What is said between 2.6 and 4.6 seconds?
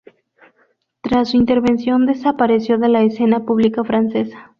de la escena pública francesa.